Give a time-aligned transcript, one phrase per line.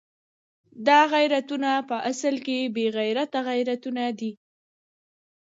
[0.87, 4.31] دا غیرتونه په اصل کې بې غیرته غیرتونه دي.